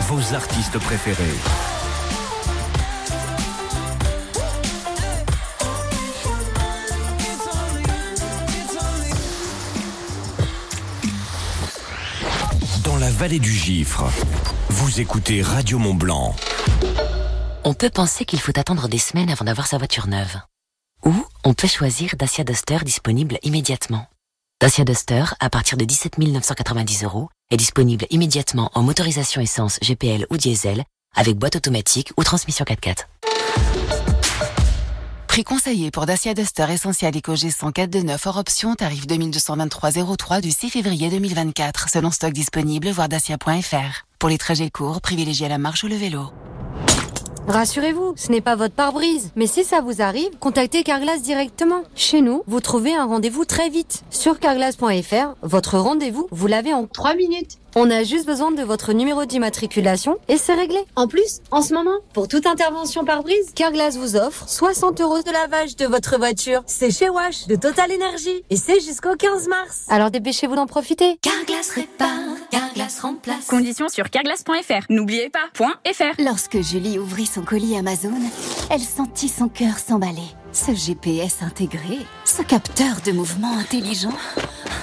[0.10, 1.67] Vos artistes préférés.
[13.18, 14.06] Vallée du Gifre,
[14.70, 16.36] vous écoutez Radio Mont Blanc.
[17.64, 20.38] On peut penser qu'il faut attendre des semaines avant d'avoir sa voiture neuve.
[21.04, 24.06] Ou on peut choisir Dacia Duster disponible immédiatement.
[24.62, 30.28] Dacia Duster, à partir de 17 990 euros, est disponible immédiatement en motorisation essence GPL
[30.30, 30.84] ou diesel,
[31.16, 33.06] avec boîte automatique ou transmission 4x4.
[35.38, 40.50] Prix conseillé pour Dacia Duster Essentiel EcoG 104 de 9 hors option, tarif 2223,03 du
[40.50, 44.08] 6 février 2024, selon stock disponible, voir dacia.fr.
[44.18, 46.32] Pour les trajets courts, privilégiez la marche ou le vélo.
[47.48, 49.32] Rassurez-vous, ce n'est pas votre pare-brise.
[49.36, 51.84] Mais si ça vous arrive, contactez Carglass directement.
[51.96, 54.04] Chez nous, vous trouvez un rendez-vous très vite.
[54.10, 57.60] Sur carglass.fr, votre rendez-vous, vous l'avez en 3 minutes.
[57.80, 60.80] On a juste besoin de votre numéro d'immatriculation et c'est réglé.
[60.96, 65.32] En plus, en ce moment, pour toute intervention pare-brise, Carglass vous offre 60 euros de
[65.32, 66.64] lavage de votre voiture.
[66.66, 69.86] C'est chez Wash de Total Energy et c'est jusqu'au 15 mars.
[69.90, 71.20] Alors dépêchez-vous d'en profiter.
[71.22, 72.10] Carglass répare,
[72.50, 73.46] Carglass remplace.
[73.46, 74.88] Conditions sur carglass.fr.
[74.90, 76.20] N'oubliez pas, point .fr.
[76.20, 78.10] Lorsque Julie ouvrit son colis Amazon,
[78.72, 80.34] elle sentit son cœur s'emballer.
[80.52, 84.14] Ce GPS intégré, ce capteur de mouvement intelligent,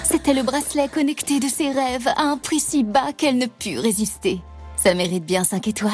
[0.04, 3.78] c'était le bracelet connecté de ses rêves à un prix si bas qu'elle ne put
[3.78, 4.40] résister.
[4.76, 5.92] Ça mérite bien 5 étoiles.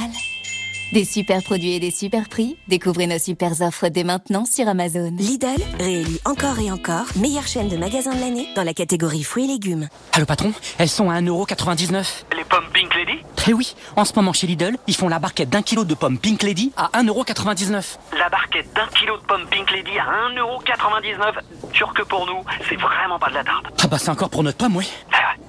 [0.92, 5.14] Des super produits et des super prix, découvrez nos super offres dès maintenant sur Amazon.
[5.16, 9.44] Lidl réélit encore et encore meilleure chaîne de magasins de l'année dans la catégorie fruits
[9.44, 9.88] et légumes.
[10.12, 12.24] Allô patron, elles sont à 1,99€.
[12.36, 13.20] Les pommes Pink Lady?
[13.46, 16.18] Eh oui, en ce moment chez Lidl, ils font la barquette d'un kilo de pommes
[16.18, 17.98] Pink Lady à 1,99€.
[18.18, 21.72] La barquette d'un kilo de pommes Pink Lady à 1,99€.
[21.72, 23.66] Sûr que pour nous, c'est vraiment pas de la tarte.
[23.80, 24.90] Ah bah c'est encore pour notre pomme, oui.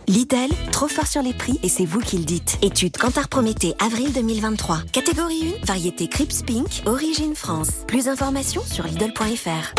[0.08, 2.58] Lidl, trop fort sur les prix et c'est vous qui le dites.
[2.62, 4.80] Étude Cantar Prométhée, avril 2023.
[4.92, 7.70] Catégorie 1, variété Crips Pink, origine France.
[7.88, 9.74] Plus d'informations sur Lidl.fr.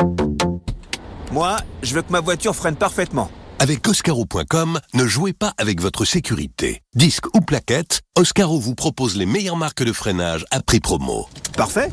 [1.30, 3.30] Moi, je veux que ma voiture freine parfaitement.
[3.58, 6.80] Avec Oscaro.com, ne jouez pas avec votre sécurité.
[6.94, 11.28] Disque ou plaquette, Oscaro vous propose les meilleures marques de freinage à prix promo.
[11.56, 11.90] Parfait.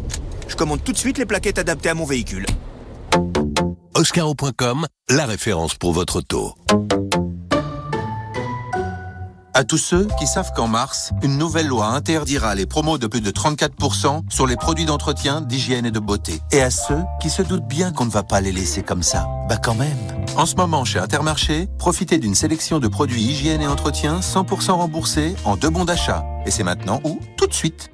[0.47, 2.45] Je commande tout de suite les plaquettes adaptées à mon véhicule.
[3.95, 6.55] Oscaro.com, la référence pour votre auto.
[9.59, 13.19] À tous ceux qui savent qu'en mars, une nouvelle loi interdira les promos de plus
[13.19, 16.39] de 34% sur les produits d'entretien, d'hygiène et de beauté.
[16.53, 19.27] Et à ceux qui se doutent bien qu'on ne va pas les laisser comme ça.
[19.49, 19.97] Bah quand même.
[20.37, 25.35] En ce moment, chez Intermarché, profitez d'une sélection de produits hygiène et entretien 100% remboursés
[25.43, 26.23] en deux bons d'achat.
[26.45, 27.91] Et c'est maintenant ou tout de suite.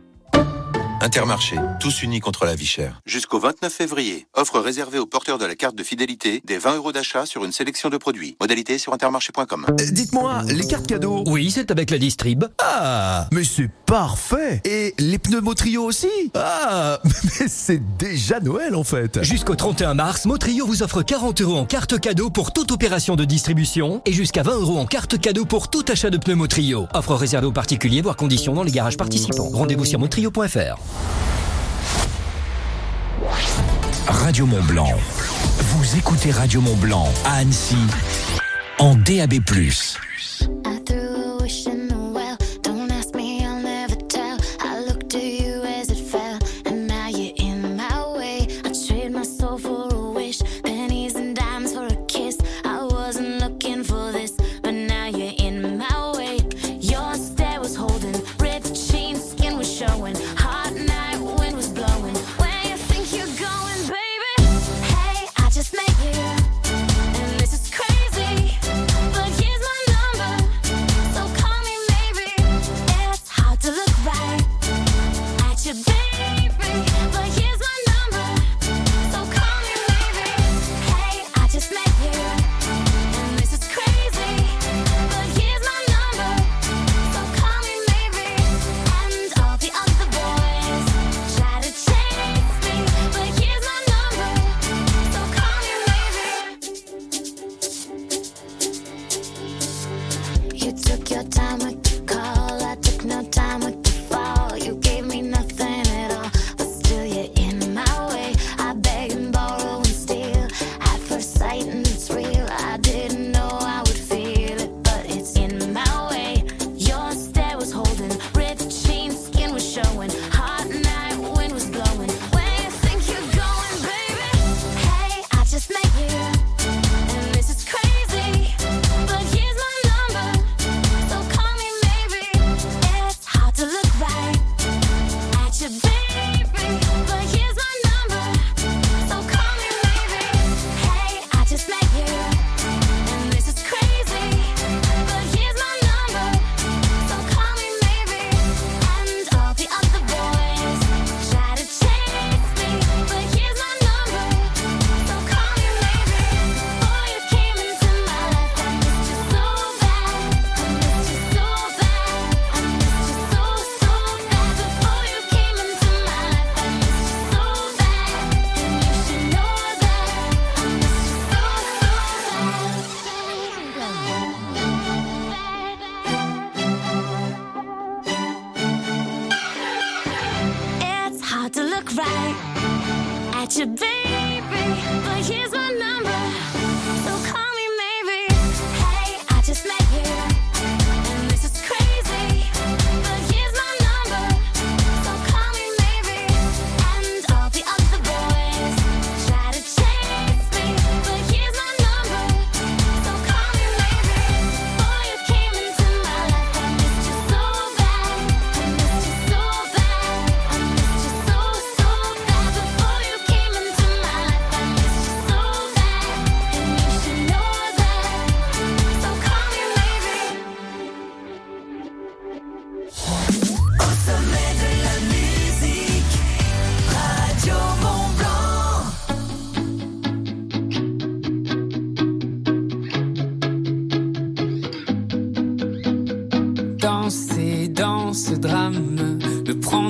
[1.01, 3.01] Intermarché, tous unis contre la vie chère.
[3.05, 6.91] Jusqu'au 29 février, offre réservée aux porteurs de la carte de fidélité des 20 euros
[6.91, 8.37] d'achat sur une sélection de produits.
[8.39, 9.65] Modalité sur intermarché.com.
[9.69, 12.45] Euh, dites-moi, les cartes cadeaux Oui, c'est avec la distrib.
[12.59, 16.99] Ah, mais c'est parfait Et les pneus Motrio aussi Ah,
[17.39, 21.65] mais c'est déjà Noël en fait Jusqu'au 31 mars, Motrio vous offre 40 euros en
[21.65, 25.69] carte cadeau pour toute opération de distribution et jusqu'à 20 euros en carte cadeau pour
[25.69, 26.87] tout achat de pneus Motrio.
[26.93, 29.49] Offre réservée aux particuliers, voire conditions dans les garages participants.
[29.51, 30.84] Rendez-vous sur motrio.fr.
[34.07, 34.91] Radio Mont Blanc.
[35.57, 37.77] Vous écoutez Radio Mont Blanc à Annecy
[38.79, 39.35] en DAB.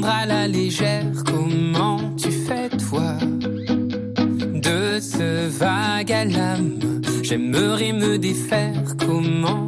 [0.07, 1.05] à la légère.
[1.25, 3.17] Comment tu fais, toi,
[4.53, 6.79] de ce vague à l'âme?
[7.23, 8.95] J'aimerais me défaire.
[8.99, 9.67] Comment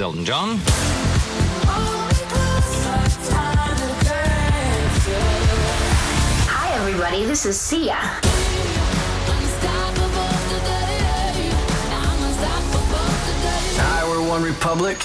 [0.00, 0.58] is Elton John.
[6.48, 7.26] Hi, everybody.
[7.26, 7.96] This is Sia.
[13.76, 14.98] Hi, we're One Republic.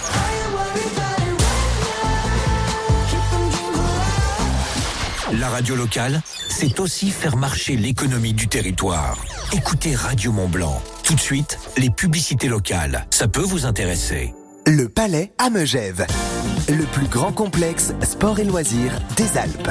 [5.39, 9.17] La radio locale, c'est aussi faire marcher l'économie du territoire.
[9.51, 10.81] Écoutez Radio Mont Blanc.
[11.03, 13.05] Tout de suite, les publicités locales.
[13.09, 14.33] Ça peut vous intéresser.
[14.67, 16.07] Le Palais à Megève,
[16.69, 19.69] le plus grand complexe sport et loisirs des Alpes.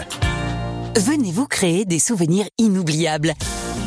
[0.97, 3.35] Venez vous créer des souvenirs inoubliables.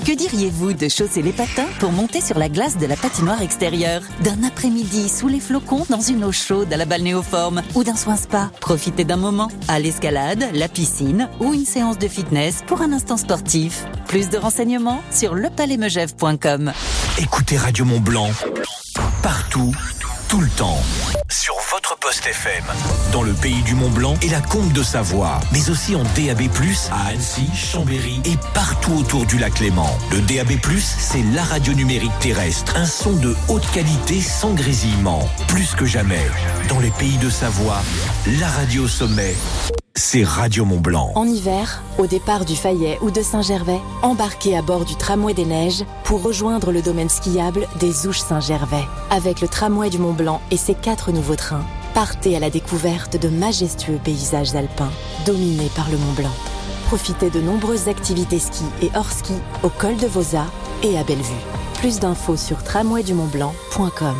[0.05, 4.01] Que diriez-vous de chausser les patins pour monter sur la glace de la patinoire extérieure?
[4.26, 8.18] D'un après-midi sous les flocons dans une eau chaude à la balnéoforme Ou d'un soin
[8.18, 8.51] spa?
[8.60, 13.18] Profitez d'un moment à l'escalade, la piscine ou une séance de fitness pour un instant
[13.18, 13.86] sportif.
[14.08, 16.74] Plus de renseignements sur lepalaismegève.com.
[17.18, 18.30] Écoutez Radio Mont Blanc
[19.22, 19.74] partout,
[20.28, 20.80] tout le temps.
[21.88, 22.64] Votre poste FM,
[23.14, 26.50] dans le pays du Mont Blanc et la Combe de Savoie, mais aussi en DAB+,
[26.92, 29.90] à Annecy, Chambéry et partout autour du lac Léman.
[30.12, 35.30] Le DAB+, c'est la radio numérique terrestre, un son de haute qualité sans grésillement.
[35.48, 36.26] Plus que jamais,
[36.68, 37.82] dans les pays de Savoie,
[38.40, 39.36] la radio sommet,
[39.98, 41.12] c'est Radio Mont Blanc.
[41.16, 45.46] En hiver, au départ du Fayet ou de Saint-Gervais, embarquez à bord du tramway des
[45.46, 48.86] neiges pour rejoindre le domaine skiable des Ouches Saint-Gervais.
[49.10, 51.66] Avec le tramway du Mont Blanc et ses quatre nouveaux trains,
[51.98, 54.91] partez à la découverte de majestueux paysages alpins
[55.26, 56.36] dominés par le Mont Blanc.
[56.86, 59.34] Profitez de nombreuses activités ski et hors ski
[59.64, 60.45] au col de Vosa
[60.84, 61.43] et à Bellevue.
[61.80, 64.16] Plus d'infos sur tramwaydumontblanc.com.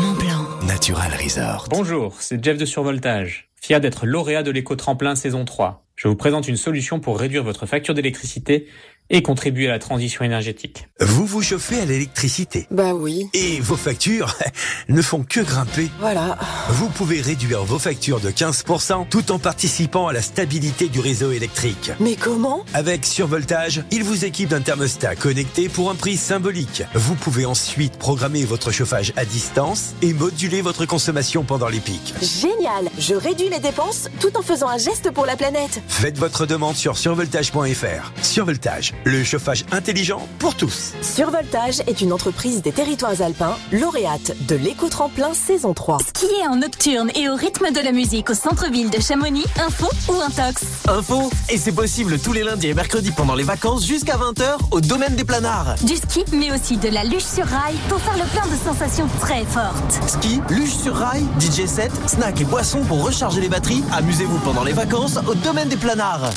[0.00, 0.66] Mont Blanc.
[0.66, 1.68] Natural Resort.
[1.70, 5.86] Bonjour, c'est Jeff de Survoltage, fier d'être lauréat de l'éco-tremplin saison 3.
[5.94, 8.66] Je vous présente une solution pour réduire votre facture d'électricité
[9.10, 10.88] et contribuer à la transition énergétique.
[11.00, 13.28] Vous vous chauffez à l'électricité Bah oui.
[13.34, 14.34] et vos factures
[14.88, 15.88] ne font que grimper.
[16.00, 16.38] Voilà.
[16.70, 21.32] Vous pouvez réduire vos factures de 15% tout en participant à la stabilité du réseau
[21.32, 21.92] électrique.
[22.00, 22.64] Mais comment?
[22.74, 26.82] Avec Survoltage, il vous équipe d'un thermostat connecté pour un prix symbolique.
[26.94, 32.14] Vous pouvez ensuite programmer votre chauffage à distance et moduler votre consommation pendant les pics.
[32.20, 35.80] Génial Je réduis les dépenses tout en faisant un geste pour la planète.
[35.88, 38.12] Faites votre demande sur survoltage.fr.
[38.22, 40.92] Survoltage, le chauffage intelligent pour tous.
[41.02, 45.98] Survoltage est une entreprise des territoires alpins, lauréate de l'éco-tremplin saison 3.
[45.98, 50.20] Skier en nocturne et au rythme de la musique au centre-ville de Chamonix, info ou
[50.20, 50.64] intox?
[50.88, 54.80] Info Et c'est possible tous les lundis et mercredis pendant les vacances jusqu'à 20h au
[54.80, 55.74] domaine des planards.
[55.82, 59.08] Du ski, mais aussi de la luge sur rail pour faire le plein de sensations
[59.20, 60.00] très fortes.
[60.06, 63.82] Ski, luge sur rail, DJ set, snack et boissons pour recharger les batteries.
[63.92, 66.30] Amusez-vous pendant les vacances au domaine des planards.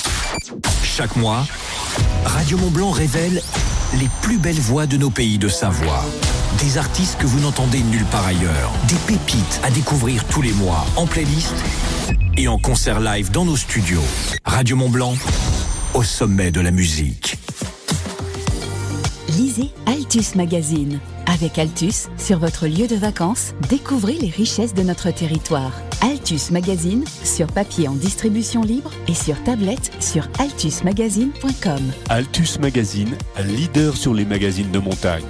[0.84, 1.46] Chaque mois,
[2.26, 3.42] Radio Mont Blanc révèle
[4.00, 6.04] les plus belles voix de nos pays de Savoie.
[6.60, 8.72] Des artistes que vous n'entendez nulle part ailleurs.
[8.88, 11.54] Des pépites à découvrir tous les mois en playlist
[12.38, 14.04] et en concert live dans nos studios.
[14.46, 15.14] Radio Mont Blanc,
[15.94, 17.38] au sommet de la musique.
[19.30, 21.00] Lisez Altus Magazine.
[21.30, 25.72] Avec Altus, sur votre lieu de vacances, découvrez les richesses de notre territoire.
[26.02, 31.82] Altus Magazine, sur papier en distribution libre et sur tablette sur altusmagazine.com.
[32.10, 33.16] Altus Magazine,
[33.46, 35.24] leader sur les magazines de montagne.